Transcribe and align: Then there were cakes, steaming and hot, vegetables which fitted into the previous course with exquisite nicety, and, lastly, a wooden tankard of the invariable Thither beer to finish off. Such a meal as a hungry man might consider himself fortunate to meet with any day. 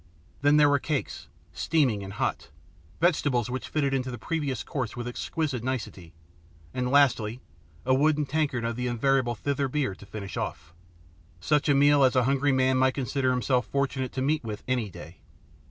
Then 0.41 0.57
there 0.57 0.67
were 0.67 0.79
cakes, 0.79 1.27
steaming 1.53 2.01
and 2.03 2.13
hot, 2.13 2.49
vegetables 2.99 3.51
which 3.51 3.67
fitted 3.69 3.93
into 3.93 4.09
the 4.09 4.17
previous 4.17 4.63
course 4.63 4.97
with 4.97 5.07
exquisite 5.07 5.63
nicety, 5.63 6.15
and, 6.73 6.89
lastly, 6.89 7.39
a 7.85 7.93
wooden 7.93 8.25
tankard 8.25 8.65
of 8.65 8.75
the 8.75 8.87
invariable 8.87 9.35
Thither 9.35 9.67
beer 9.67 9.93
to 9.93 10.05
finish 10.07 10.37
off. 10.37 10.73
Such 11.39 11.69
a 11.69 11.75
meal 11.75 12.03
as 12.03 12.15
a 12.15 12.23
hungry 12.23 12.51
man 12.51 12.77
might 12.77 12.95
consider 12.95 13.29
himself 13.29 13.67
fortunate 13.67 14.11
to 14.13 14.23
meet 14.23 14.43
with 14.43 14.63
any 14.67 14.89
day. 14.89 15.19